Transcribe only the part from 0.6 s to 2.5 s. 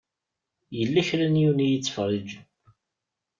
Yella kra n yiwen i yettfeṛṛiǧen.